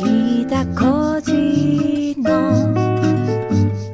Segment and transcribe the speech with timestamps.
[0.00, 2.30] 飯田浩司の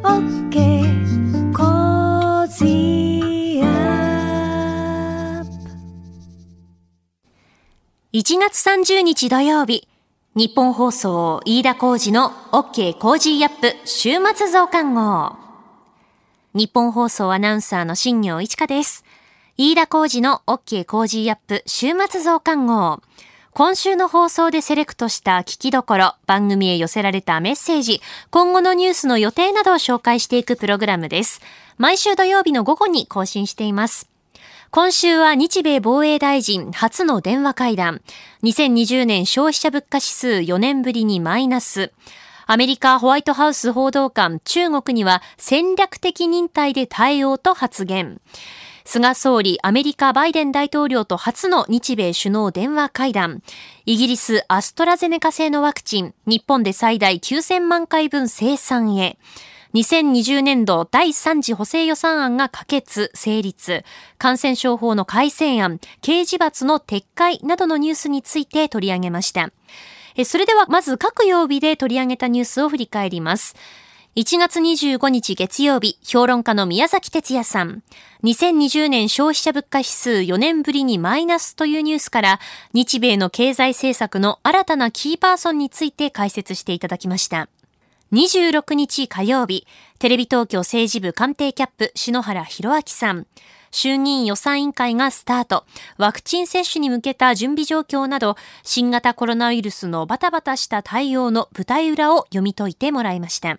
[0.03, 1.57] OK!
[1.57, 5.51] Cozy up!
[8.13, 9.89] 1月30日土曜日、
[10.35, 12.99] ニッポン放送飯田浩司の OK!
[12.99, 13.75] Cozy up!
[13.87, 15.37] 週末増刊号。
[16.53, 19.07] ニッポン放送アナウンサーの新行市佳です。
[19.57, 20.85] 飯田浩司の OK!
[20.85, 21.63] Cozy up!
[21.65, 23.01] 週末増刊号。
[23.57, 28.01] 今週の放送でセレクトした聞きどころ、番組へ寄せられたメッセージ、
[28.33, 31.41] 今後のニュースの予定などを紹介していくプログラムです。
[31.79, 34.11] 毎週土曜日の午後に更新しています。
[34.73, 38.01] 今週は日米防衛大臣初の電話会談。
[38.43, 41.93] 2020年消費者物価指数4年ぶりにマイナス。
[42.47, 48.21] アメリカホワイトハウス報道官中国には戦略的忍耐で対応と発言。
[48.87, 53.43] 菅総理、アメリカバイデン大統領と初の日米首脳電話会談。
[53.87, 59.17] イギリスアストラゼネカ製のワクチン、日本で最大9000万回分生産へ。
[59.73, 63.85] 2020年度第3次補正予算案が可決、成立、
[64.19, 69.51] 感染症法の改正案、刑事罰の撤回などのニュースについて取り上げました。
[70.27, 73.57] それではまず各曜日で取り上げたニュースを振り返ります。
[74.17, 77.83] 1月25日月曜日、評論家の宮崎哲也さん。
[78.23, 82.41] 2020年消費者物価指数4年ぶりにマイナスというニュースから、
[82.73, 87.49] 日米の経済政策の新たなキーパーソンについて解説していただきました。
[88.13, 89.67] 26日火曜日、
[89.99, 93.27] テレビ東京政治部官邸キャップ篠原博明さん。
[93.73, 95.65] 衆議院予算委員会がスタート。
[95.99, 103.59] ワクチン接種に向けた準備状況など、新型コロナウイルスのバタバタした対応の舞台裏を読み解いてもらいました。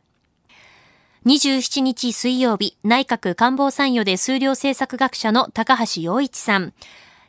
[1.25, 6.73] 27日水曜日、内閣官房参与で数量政策学者の高橋洋一さん。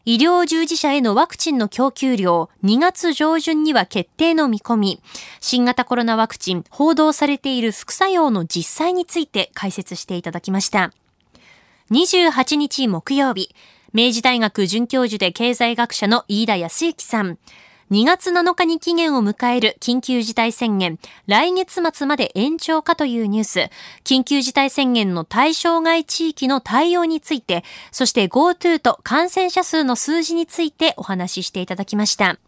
[0.04, 5.02] 医療従事者へのワクチンの供給量、2月上旬には決定の見込み。
[5.40, 10.92] 新型コロナワクチン、報道されている副作用の実際について解説していただきました。
[11.90, 13.54] 28日木曜日、
[13.94, 17.38] 明治大学准教授で経済学者の飯田康之さん。
[17.90, 23.70] 2月7日に期限を迎える緊急事態宣言、来月末まで延長かというニュース、
[24.02, 32.38] 緊急事態宣言の対象外地域の対応について、そして GoTo と感染者数の数字についてお話ししていただきました。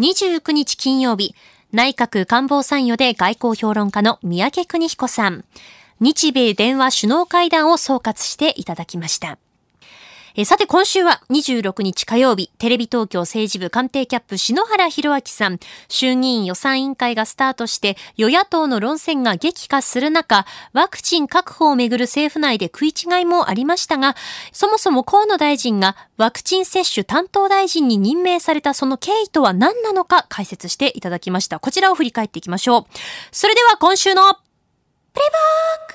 [0.00, 1.36] 29日金曜日、
[1.72, 5.44] 内閣官房参与で外交評論家の三宅邦彦さん。
[6.00, 9.38] 日米電話首脳会談を総括していただきました。
[10.36, 24.16] えさて今週は26日火曜日、テレビ東京政治部官邸キャップ篠原博明さん、衆議院予算委員会がスタートして与野党の論戦が激化する中、ワクチン確保をめぐる政府内で食い違いもありましたが、
[24.50, 31.60] そもそも河野大臣がワクチン接種担当大臣に任命されたその経緯とは何なのか解説していただきました。
[31.60, 32.84] こちらを振り返っていきましょう。
[33.30, 35.94] それでは今週のプレバー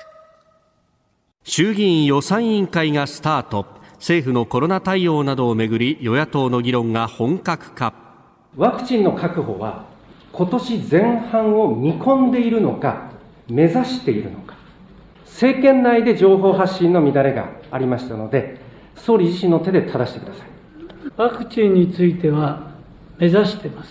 [1.44, 7.92] 衆議院予算委員会がスタート政府のコロナ対応などをめぐり与野党の議論が本格化
[8.56, 9.84] ワクチンの確保は
[10.32, 13.10] 今年前半を見込んでいるのか、
[13.48, 14.54] 目指しているのか、
[15.26, 18.58] 政権内で情報発信の乱れがありましたので、
[18.96, 20.46] 総理自身の手で正してください。
[21.16, 22.72] ワクチンについては
[23.18, 23.90] 目指してます。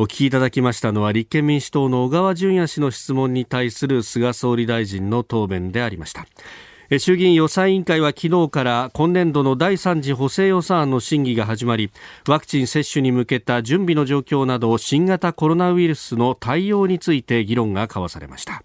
[0.00, 6.24] お聞きいただきましたのは立憲民主党の小川淳也氏の質問に対する菅総理大臣の答弁でありましたえ
[6.96, 11.90] 衆議院予算委員会は昨日から今年度の第3次補正予算案の審議が始まり
[12.26, 18.62] ワクチン接種に向けた準備の状況など新型コロナウイルスの対応について議論が交わされました。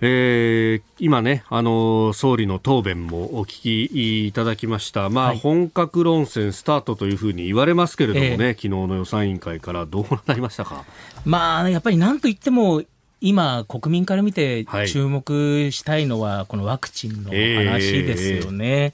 [0.00, 5.38] えー今ね、あの総理の答弁もお聞きいただきました、まあはい。
[5.38, 10.84] 本格論戦スタートというふうに言われますけれどもね、え昨日の予算委員会からどうなりましたか？
[11.24, 12.82] まあ、やっぱりなんといっても、
[13.24, 18.92] 今、国民から見てはい注目したいのは、このワクチンの話ですよね。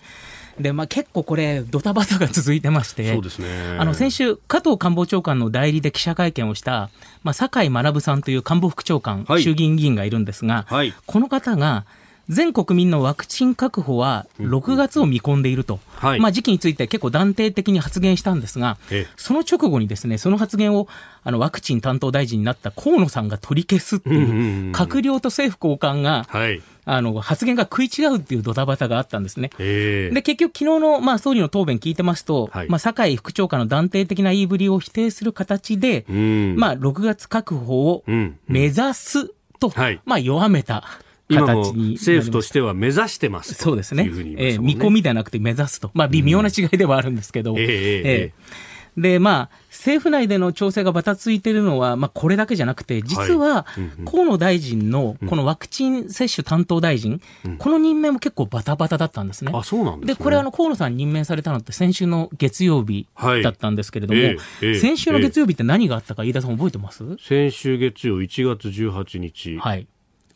[0.61, 3.49] で、まあ結構これ、ドタバタが続いてまして、そうですね。
[3.77, 6.91] あの先週、加藤官房長官の代理で記者会見をした、
[7.25, 10.95] まあ、酒井学さんという官房副長官、はい衆議院議員がいるんですが、はい。
[11.07, 11.85] この方が、
[12.31, 16.21] 全国民のワクチン確保は6月を見込んでいると、はい。
[16.21, 19.13] まあ、時期について結構断定的に発言したんですが、ええ。
[19.17, 20.87] その直後にですね、その発言を
[21.25, 26.63] あのワクチン担当大臣になった河野さんが取り消すっていうう、ん閣僚と政府高官が、はい。
[26.87, 29.51] あの発言が食い違うっていうドタバタがあったんですね。
[29.59, 30.15] ええ。
[30.15, 32.69] で、結局、昨日の、まあ、総理の答弁聞いてますと、はい。
[32.69, 36.57] まあ、酒井副長官の断定的な言いぶりを否定する形で、うん。
[36.57, 38.39] まあ、6月確保をうん。
[38.49, 39.29] 目指す
[39.61, 40.01] と、はい。
[40.05, 40.85] まあ、弱めた
[41.31, 43.63] 今も政府としては目指してますと。
[43.63, 44.05] そうですね。
[44.05, 45.91] いうふうに言いまえー見込みではなくて目指すと。
[45.95, 47.55] まあ、微妙な違いではあるんですけど。
[47.57, 57.21] ええええで、まあ、政府内での調整がばたついているのは、まあ、これだけじゃなくて、実はうんうん河野大臣のこのワクチン接種担当大臣、
[57.59, 59.53] この任命も結構バタバタだったんですね。
[59.55, 60.19] あ、そうなんですで、ね。
[60.23, 69.57] これ、あの、河野さん任命されたのって先週の月曜日はいだったんですけれども、ええええ先週の月曜日って何があったか、飯田さん覚えてます、先週月曜1月18日。
[69.59, 69.87] はい。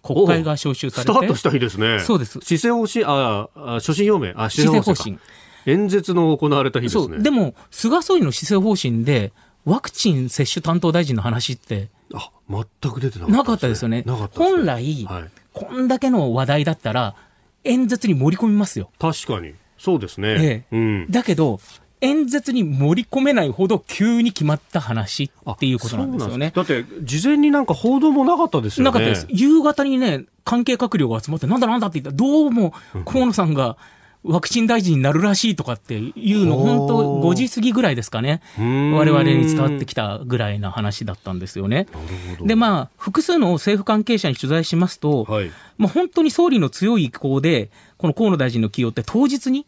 [0.05, 1.13] 国会が招集されて。
[1.13, 2.01] スタートした日ですね。
[2.01, 5.19] そうです施政方針、あ、あ所信表明、あ、施施政方針。
[5.67, 7.03] 演説の行われた日ですね。
[7.05, 7.23] そう。
[7.23, 9.33] でも、菅総理の施政方針で、
[9.65, 14.03] ワクチン接種担当大臣の話ってあ、全く出てなかった、なかったですよね。
[14.05, 15.31] なかったですね本来、はい。
[15.55, 17.15] こんだけの話題だったら、
[17.65, 18.91] 演説に盛り込みますよ。
[18.99, 19.55] 確かに。
[19.79, 20.29] そうですね。
[20.39, 21.11] ええうん。
[21.11, 21.61] だけど、
[22.05, 26.53] 演説に盛り込めないほど急に決まった話っていうことなんですよね。
[26.55, 28.91] だって、事前になんか報道もなかったですよね。
[28.91, 29.27] なかったです。
[29.31, 32.75] 夕方にね、関係閣僚が集まって、なんだなんだって言ったら、どうも
[33.07, 33.77] 河野さんが
[34.25, 38.41] ワクチン大臣になるらしいとかっていうの、本当5時過ぎぐらいですかね。
[38.59, 41.87] 我々に伝わってきたぐらいな話だったんですよね。
[42.41, 45.51] で、まあ、複数の政府関係者に取材しますと、はい。
[45.77, 49.67] まあ、本当に総理の強い意向で、この河野大臣の起用って当日に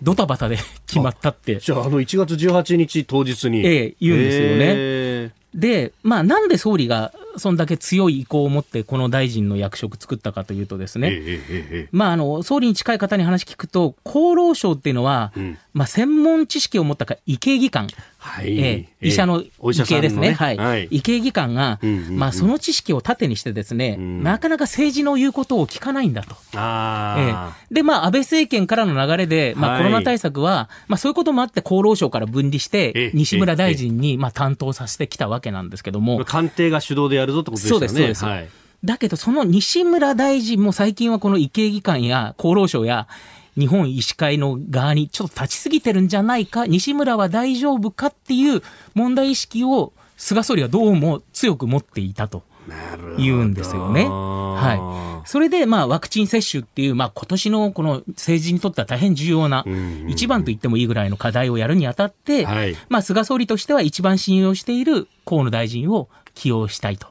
[0.00, 0.56] ドタバタで
[0.86, 1.58] 決まったって。
[1.58, 3.66] じゃあ、あの、1月18日当日に。
[3.66, 15.58] ええ言うんですよねえで、まあ、なんで総理がそんだけ強い意向を持ってこの大臣の役職作ったかというとですね、まあ、あの、総理に近い方に話聞くと、厚労省っていうのは、うん。
[15.72, 17.88] まあ、専門知識を持ったか医系技官、
[18.20, 18.60] はい。
[18.60, 20.32] ええ医者のお医系ですね。
[20.32, 20.56] はい。
[20.58, 20.88] はい。
[20.90, 26.36] 医系技官が、うんうんうんまあ、その知識を盾にしてですね、んなかなか政治の言うことを聞かないんだと。
[26.52, 36.02] えあえで、まあ、安倍政権からの流れで、まあ、はいコロナ対策は、まあ、そういうこともあって厚労省から分離しええて、西村大臣に、まあ、担当させてきたわけなんですけどあ。
[36.02, 37.78] も、官邸が主導でやるぞってことでしたね。
[37.78, 38.48] そうですそうですはい。
[38.84, 43.08] だけど、その西村大臣も最近はこの医系技官や厚労省や
[43.60, 48.62] 日本医師会の側にちょっと立ちすぎてるんじゃないか、西村は大丈夫かっていう
[48.94, 52.42] 問題意識を菅総理はどうも強く持っていたと。
[53.18, 54.04] 言うんですよね。
[54.04, 55.28] はい。
[55.28, 59.64] それで、まあ、ワクチン接種っていう、まあ、今年のこの政治にとっては大変重要な、
[60.08, 67.08] 一番と言ってもいいぐらいの課題をやるにあたって、はいまあ、菅総理としては一番信用している河野大臣を起用したいと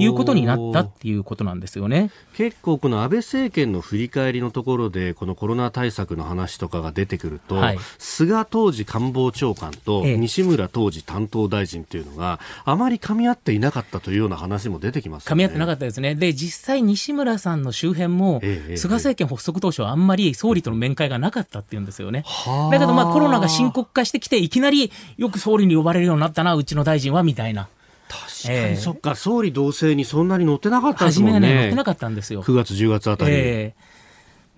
[0.00, 2.10] いうことになったっていうことなんですよね。
[2.34, 15.34] 結構この安倍政権の振り返りのところでこのコロナ対策の話とかが出てくると、はい菅当時官房長官とええ西村当時担当大臣っていうのがあまり噛み合っていなかったというような話も出てきますよね。
[15.34, 16.14] 噛み合ってなかったですね。
[16.14, 18.40] で、実際西村さんの周辺も
[18.76, 22.22] 菅政権発足当初はあんまり総理との面会がなかったっていうんですよね。
[22.26, 27.68] はあだけどまあコロナが深刻化してきて、いきなりよく総理に呼ばれるようになったな、うちの大臣は、みたいな。
[28.10, 31.70] 確かええにそっか総理同棲にそんなに乗ってなかったですもん初めはね、乗っね。
[31.70, 32.42] てなかったんですよ。
[32.42, 33.32] 9月10月あたり。
[33.34, 33.90] ええ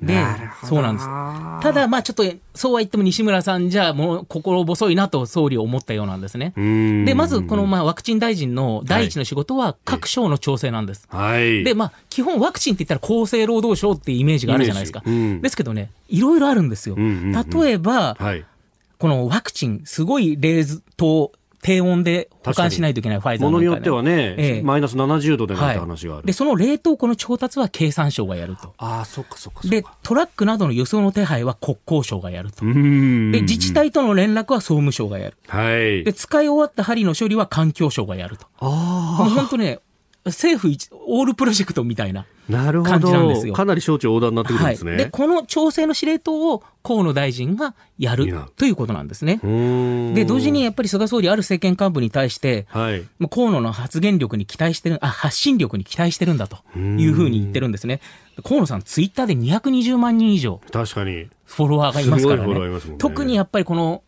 [0.03, 0.21] で
[0.65, 1.07] そうなんです。
[1.63, 6.53] ただ、まあちょっと、そうは言っても西村さんじゃ、もう心細いなと総理は思ったようなんですね。
[6.57, 11.07] うんで、まず、この、まあ、ワクチン大臣の第一の仕事は各省の調整なんです。
[11.09, 11.63] はい。
[11.63, 15.03] で、まあ、基本ワクチンって言ったら厚生労働省っていうイメージがあるじゃないですか。
[15.07, 16.97] うんですけどね、いろいろあるんですよ。
[16.97, 18.45] うんうんうん例えば、はい。
[18.99, 20.65] このワクチン、すごい冷
[20.97, 21.33] 凍、
[21.63, 26.27] 低温で保管しないといけないファイザーものによってはね、ええマイナス70度でなんてはい話がある。
[26.27, 28.75] で、その冷凍庫の調達は経産省がやると。
[28.79, 32.67] ああ、そっかそっかそっでか。、トラックなどの輸送の手配は国交省がやると。
[32.67, 35.37] うんで、自治体との連絡は総務省がやる。
[35.47, 36.03] はい。
[36.03, 38.47] で、使い終わった針の処理は環境省がやると。
[38.59, 39.79] あもう本当ね、
[40.25, 42.27] 政府一、オールプロジェクトみたいな。
[42.49, 43.11] あ、なるほど。
[43.11, 44.75] よかなり省庁横断になってくるんはい。
[44.75, 44.97] ですね。
[44.97, 49.41] で、この調整の司令塔を河野大臣がやるということなんですね。
[50.15, 53.05] で、同時にやっぱり菅総理、ある政権幹部に対して、はい。
[53.31, 58.01] 河野の発言力に期待してる、あ、発信力に期待してるんだというふうに言ってるんですね。
[58.45, 61.29] 河野さん、ツイッターで220万人以上確かに。
[61.45, 64.03] フォロワーがいますからね特にやっぱりこの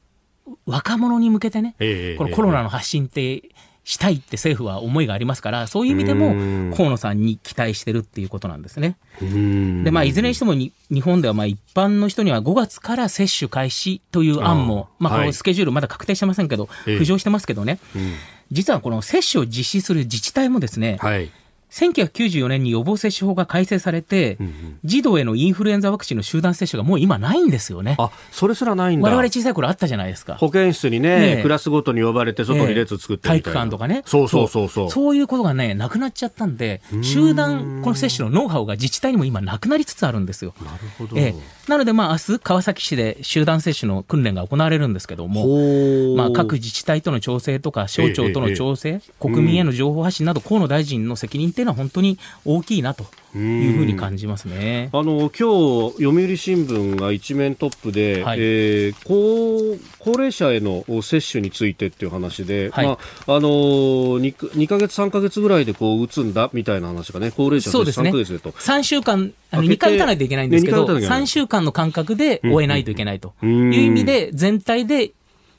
[0.66, 3.42] 若者に向けてね、ええこのコロナの発信って
[3.84, 6.72] したいって政府は思いがありますから、そういう意味でもうん。
[6.74, 8.96] 河野さんに期待してるっていうことなんですね。
[9.20, 16.98] で、まあ、いずれにしてもに、日本では、まあ、一般の人には5月から接種開始という案も、まあ、このスケジュールまだ確定してませんけど、ええ。
[16.98, 18.12] 浮上してますけどね、うん。
[18.50, 21.30] 実はこの接種を実施する自治体もですね、はい。
[21.74, 24.54] 1994年に予防接種法が改正されて、うんうん
[24.84, 27.96] 児童へのインフルエンザワクチンの集団接種がもう今ないんですよね。
[27.98, 29.08] あ、それすらないんだ。
[29.08, 30.34] 我々小さい頃あったじゃないですか。
[30.34, 34.02] 保健室にねねえクラスごとに呼ばれて外に列作って体育みたいな、館とかね。
[34.04, 34.90] そうそうそうそう。
[34.90, 40.54] そういうことがね、なくなっちゃったんで、集団、この接種のノウハウが自治体にも今なくなりつつあるんですよ。
[40.62, 41.16] なるほど。
[41.16, 41.34] ええ、
[41.66, 53.04] なので、まあ、明日川崎市で集団接種の訓練が行われるんですけども、まあ、各自治体との調整とか、省庁との調整、国民への情報発信など、河野大臣の責任っていうのは本当に大きいなと
[53.36, 54.90] いうふうに感じますね。
[54.92, 58.38] あの今日読売新聞が一面トップで、はい。
[58.40, 62.86] えー高高齢者への接種についてっていう話で、はい。
[62.86, 68.10] まああの 2, 2ヶ月3ヶ月ぐらいでこう打つんだみたいな話がね高齢者そうですね。
[68.10, 68.50] 3ヶ月でと。
[68.52, 71.22] 3週間、あの開けて2回打たないといけないんですけど、ね二回打たなきゃいけない。
[71.22, 75.12] 3週間の間隔で終えないといけないとうんいう意味で、全体で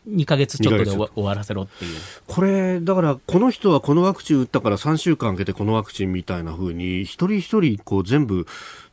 [0.10, 1.96] 2ヶ月ちょっとで終わらせろっていう。
[2.28, 8.46] これ、だから、この人はこのワクチン打ったから3週間空けてこのワクチンみたいな風に、一人一人、こう、全部、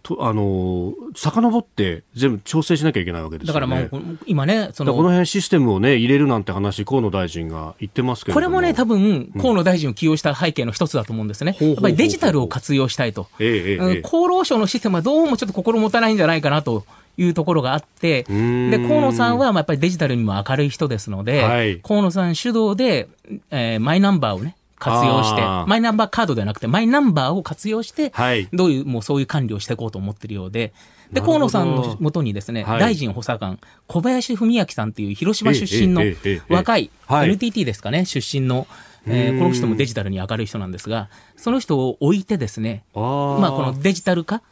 [0.02, 3.60] と、あの、遡って全部調整しなきゃいけないわけですよね。
[3.60, 8.46] だからもう、今ね、その、この辺システムをね、入れるなんて話、河野大臣が言ってますけれども。
[8.46, 11.52] これもね、多分、河野大臣を起用した背景の一つだと思うんですね。
[11.52, 13.28] ほうほうほうほうやっぱりデジタルを活用したいと。
[13.38, 16.84] ええ厚労省のシステムはどうもちょっと心もたないんじゃないかなと
[17.16, 21.80] いうところがあって、で、河野さんはまあやっぱりデジタルにも明るい人ですので、はい。
[21.80, 23.08] 河野さん主導で、
[23.50, 28.48] えーマイナンバーをね、活用してマイナンバーカードではなくて、マイナンバーを活用して、はい。
[28.52, 30.72] どういう、もうそういう管理をしていこうと思ってるようで、
[31.12, 32.80] で、河野さんのもとにですね、はい。
[32.80, 36.02] 大臣補佐官、小林文明さんっていう広島出身の
[36.48, 37.28] 若い、はい。
[37.28, 38.66] NTT ですかね、出身の、
[39.06, 39.38] えーうん。
[39.38, 44.42] この人もデジタルに明るい人なんですが、その人を置いてですね、まあ、このデジタル化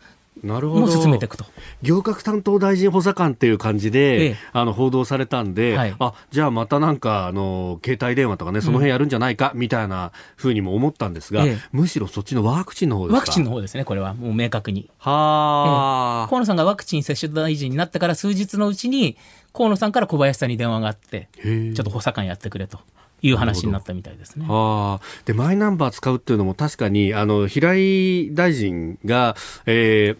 [0.42, 0.80] なるほど。
[0.82, 1.44] も進めていくと。
[1.82, 13.16] 行革担当大臣補佐官っていう感じで、ええあの報道されたんで、はいあじゃあまたなんかあの携帯電話とかねその辺やるんじゃないか、みたいなふうにも思ったんですが、ええむしろそっちのワクチンの方ですか？
[13.18, 14.90] ワクチンの方ですね、これはもう明確に。
[14.98, 19.16] はあ、河野さんがワクチン接種大臣になってから数日のうちに、
[19.52, 22.78] 河野さんから小林さんに電話があって、ちょっと補佐官やってくれと
[23.22, 24.46] いう話になったみたいですね。
[24.48, 25.04] ああ。
[25.24, 30.18] で、マイナンバー使うっていうのも確かに、あの、平井大臣が、えーん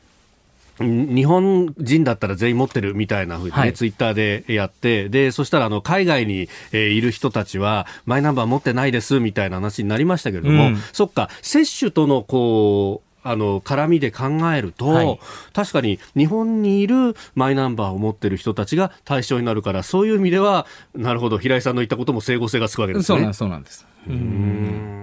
[0.81, 15.21] 日本人だったら全員持ってるみたいなふうにね、はいツイッターでやって、で、そしたらあの、海外に、えーいる人たちは、マイナンバー持ってないですみたいな話になりましたけれども、うんそっか、接種とのこう、あの、絡みで考えると、はい
[15.53, 23.05] 確かに日本にいるマイナンバーを持ってる人たちが対象になるから、そういう意味では、なるほど、平井さんの言ったことも整合性がつくわけですね。
[23.05, 23.87] そうなんです、そうなんです。
[24.09, 25.00] ううん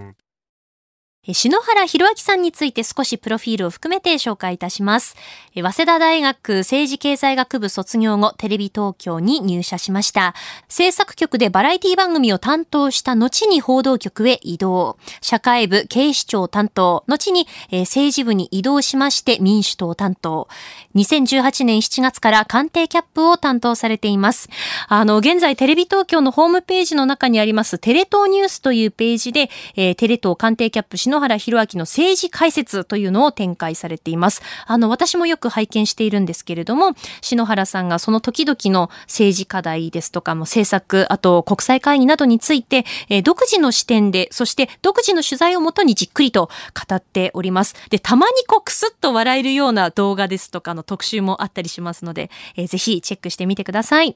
[1.34, 5.16] 篠原博明さんについて少しプロフィールを含めて紹介いたします。
[5.56, 10.36] え早稲田大学政治経済学部卒業後、テレビ東京に入社しました。
[10.70, 14.98] 制作局でバラエティ番組を担当した後に報道局へ移動。
[15.22, 17.04] 社会部警視庁担当。
[17.08, 20.48] 後に、え政治部に移動しまして民主党担当。
[20.96, 24.50] 2018年7月から官邸キャップを担当されています。
[24.88, 34.42] あの、現在テレビ東京のホームページの中にありますテレ東ニュースというページで、えテレ東官邸キャップ篠原博明の政治解説というのを展開されています。
[34.66, 46.50] あの、私もよく拝見しているんですけれども、篠原さんがその時々の政治課題ですとかも政策、あと国際会議などについて、えー独自の視点で、そして独自の取材をもとにじっくりと
[46.88, 47.76] 語っております。
[47.90, 54.16] で、たまにこうクスッと笑えるような動画ですとかの特集もあったりしますので、えーぜひチェックしてみてください。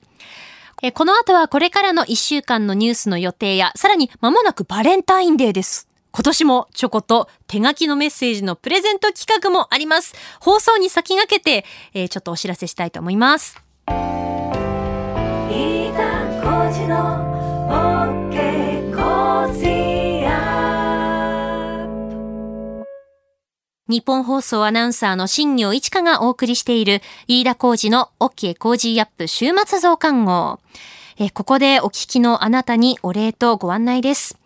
[0.82, 5.91] えーこの後はこれからの1週間のニュースの予定や、さらに間もなくバレンタインデーです。
[6.12, 10.14] 今年もチョコと手書きのメッセージのプレゼント企画もあります。
[10.40, 13.58] 放送に先駆けて、えーちょっとお知らせしたいと思います。
[23.92, 30.60] 日本放送アナウンサーの新業一華がお送りしている飯田浩二の OK 工事アップ週末増刊号。
[31.18, 34.41] えここでお聞きのあなたにお礼とご案内です。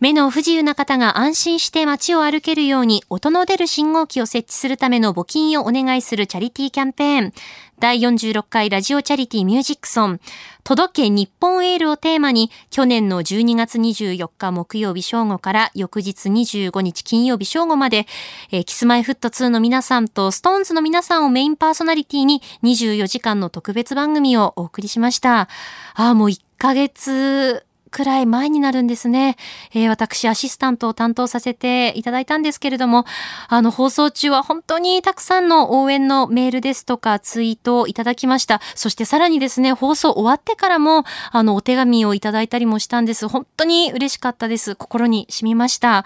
[0.00, 7.32] 目の不自由な方が安心して街を歩けるように音の出る信号機を設置するための募金をお願いするチャリティーキャンペーン。
[7.78, 10.20] 第46回ラジオチャリティミュージックソン。
[10.64, 18.06] 届け日本エールをテーマに、去年の12月24日木曜日正午から翌日25日金曜日正午まで、
[18.52, 25.40] えーキスマイフット2の皆さんとストーンズの皆さんをメインパーソナリティに24時間の特別番組をお送りしました。
[25.40, 25.48] あ
[25.94, 29.36] あ、もう1ヶ月くらい前になるんですね。
[29.74, 33.04] えー私、アシスタントを担当させていただいたんですけれども、
[33.48, 38.60] あの、放送中は本当にたくさんの応援のメールですとかツイートをいただきました。
[38.74, 43.28] そしてさらにですね、放送終わってからも、あの、お手紙をいただいたりもしたんです。
[43.28, 44.74] 本当に嬉しかったです。
[44.74, 46.04] 心に染みました。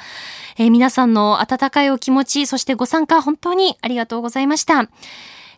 [0.57, 4.89] えー皆さんの温かいお気持ち、そしてご参加、本当にありがとうございました。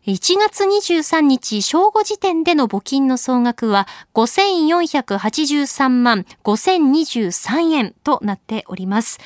[0.06, 9.18] 1月23日正午時点での募金の総額は5483万5023円となっております。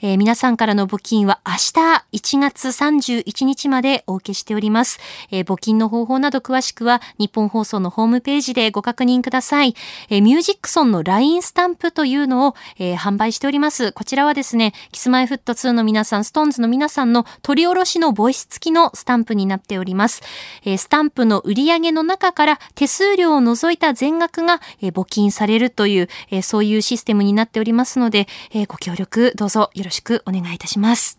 [0.00, 4.98] えー皆さんからの募金は明日1月31日までお受けしております。
[5.30, 9.74] えー募金の方法など詳しくはニッポン放送のホームページでご確認ください。
[10.08, 13.92] えーミュージックソンの LINE スタンプというのを、えー販売しております。
[13.92, 20.22] こちらはですね、 Kis-My-Ft2 の皆さん、 SixTONES の皆さんの撮り下ろしのボイス付きのスタンプになっております。
[20.64, 31.18] えースタンプの売り上げの中から手数料を除いた全額が、えー募金されるという、えーそういうシステムになっておりますので、えーご協力どうぞよろしくお願いしますろしくお願いいたします。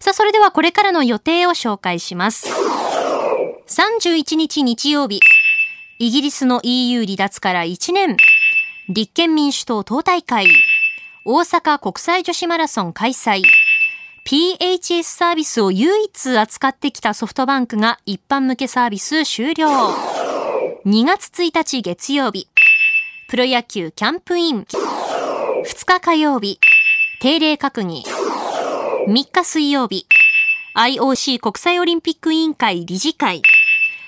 [0.00, 2.48] さあ、それではこれからの予定を紹介します。
[3.68, 5.20] 31日日曜日、
[5.98, 8.16] イギリスの EU 離脱から1年、
[8.88, 10.48] 立憲民主党党大会、
[11.24, 13.42] 大阪国際女子マラソン開催、
[14.24, 19.68] PHS サービスを唯一扱ってきたソフトバンクが一般向けサービス終了。
[20.84, 22.48] 2月1日月曜日、
[23.28, 26.58] プロ野球キャンプイン、2日火曜日、
[27.22, 28.02] 定例閣議、
[29.06, 30.08] 3日水曜日、
[30.74, 33.42] IOC 国際オリンピック委員会理事会、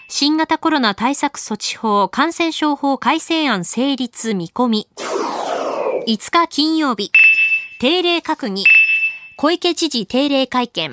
[0.08, 4.88] 新型コロナ対策措置法感染症法改正案成立見込み。
[6.08, 7.12] 5日金曜日、
[7.78, 8.64] 定例閣議、
[9.36, 10.90] 小池知事定例会見、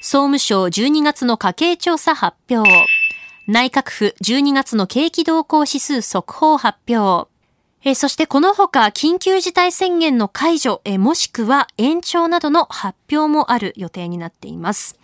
[0.00, 2.66] 総務省12月の家計調査発表、
[3.46, 7.29] 内閣府12月の景気動向指数速報発表、
[7.82, 14.98] えそしてこのほか緊急事態宣言の解除、えもしくは延長などの発表もある予定になっています。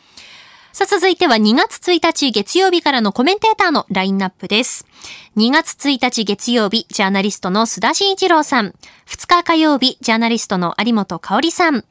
[0.72, 4.86] さあ続いては2月1日月曜日からのコメンテーターのラインナップです。
[5.38, 8.74] 2月1日月曜日、ジャーナリストの須田慎一郎さん。
[9.06, 11.76] 2日火曜日、ジャーナリストの有本香さん。
[11.76, 11.82] 3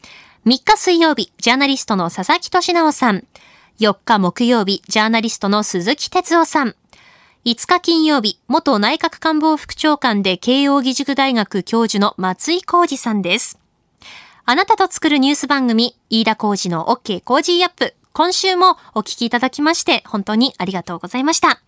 [0.46, 3.24] 日水曜日、ジャーナリストの佐々木俊尚さん。
[3.80, 6.76] 4日木曜日、ジャーナリストの鈴木哲夫さん。
[7.46, 13.60] 5日金曜日、元内閣官房副長官で慶応義塾大学教授の松井孝治さんです。
[14.46, 17.94] あなたと作るニュース番組、飯田浩二の OK コージーアップ。
[18.16, 21.60] 今週もお聞きいただきまして、本当にありがとうございました。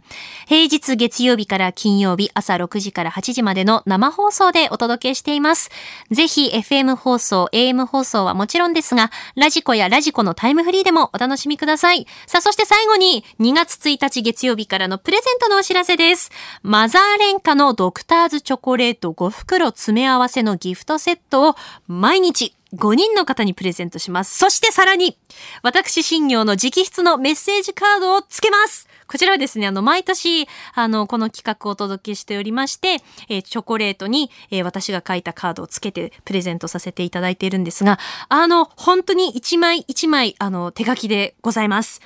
[0.48, 5.70] 平日月曜日から金曜日朝6時から8時までの生放送でお届けしています。
[6.10, 12.08] ぜひ FM 放送、AM 放送はもちろんですが、ラジコやラジコのタイムフリーでもお楽しみください。
[12.28, 16.32] さあ、そして最後に2月1日月曜日からのプレゼントのお知らせです。
[16.64, 21.56] マザーレンカのドクターズチョコレート5袋詰め合わせのギフトセットを
[21.90, 24.38] 毎日5人の方にプレゼントします。
[24.38, 25.18] そしてさらに、
[25.64, 42.02] 私、新業の直筆のメッセージカードをつけますこちらはですね、あの、毎年、あの、この企画をお届けしておりまして、えーチョコレートに、えー私が書いたカードをつけてプレゼントさせていただいているんですが、あの、本当に一枚一枚、あの、手書きでございます。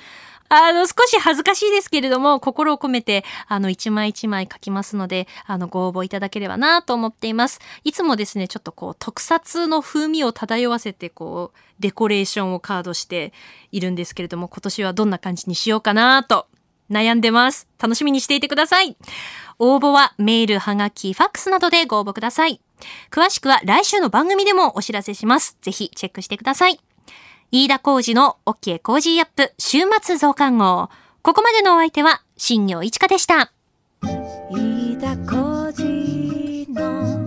[0.54, 7.58] あの、少し恥ずかしいですけれども、心を込めて、あの、一枚一枚書きますので、あの、ご応募いただければなと思っています。
[7.84, 13.32] いつもですね、ちょっとこう、特撮の風味を漂わせて、こう、デコレーションをカードして
[13.70, 16.46] いるんですけれども、今年はどんな感じにしようかなと
[16.90, 17.66] 悩んでます。
[17.80, 18.94] 楽しみにしていてください。
[19.58, 22.60] 応募はメール、はがき、ファックスなどでご応募ください。
[23.10, 25.56] 詳しくは来週の番組でもお知らせします。
[25.62, 26.91] ぜひチェックしてください。
[27.54, 30.88] 飯田浩二の OK コージーアップ週末増刊号。
[31.20, 33.52] ここまでのお相手は、新行市佳でした。
[34.50, 37.21] 飯田浩司の